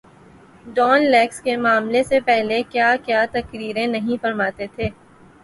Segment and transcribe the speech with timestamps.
[0.67, 4.89] Dawn leaks کے معاملے سے پہلے کیا کیا تقریریں نہیں فرماتے تھے۔